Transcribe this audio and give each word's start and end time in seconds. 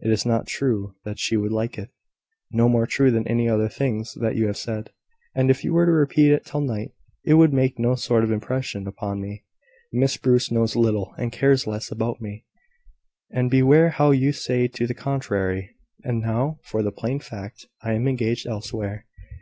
It 0.00 0.10
is 0.10 0.24
not 0.24 0.46
true 0.46 0.94
that 1.04 1.18
she 1.18 1.36
would 1.36 1.52
like 1.52 1.76
it 1.76 1.90
no 2.50 2.70
more 2.70 2.86
true 2.86 3.10
than 3.10 3.24
many 3.24 3.50
other 3.50 3.68
things 3.68 4.14
that 4.14 4.34
you 4.34 4.46
have 4.46 4.56
said: 4.56 4.88
and 5.34 5.50
if 5.50 5.62
you 5.62 5.74
were 5.74 5.84
to 5.84 5.92
repeat 5.92 6.32
it 6.32 6.46
till 6.46 6.62
night, 6.62 6.92
it 7.22 7.34
would 7.34 7.52
make 7.52 7.78
no 7.78 7.94
sort 7.94 8.24
of 8.24 8.30
impression 8.30 8.86
upon 8.86 9.20
me. 9.20 9.44
Miss 9.92 10.16
Bruce 10.16 10.50
knows 10.50 10.74
little, 10.74 11.12
and 11.18 11.32
cares 11.32 11.66
less, 11.66 11.90
about 11.90 12.18
me; 12.18 12.46
and 13.30 13.50
beware 13.50 13.90
how 13.90 14.10
you 14.10 14.32
say 14.32 14.68
to 14.68 14.86
the 14.86 14.94
contrary! 14.94 15.76
And 16.02 16.22
now 16.22 16.60
for 16.64 16.82
the 16.82 16.90
plain 16.90 17.20
fact. 17.20 17.66
I 17.82 17.92
am 17.92 18.08
engaged 18.08 18.46
elsewhere." 18.46 19.04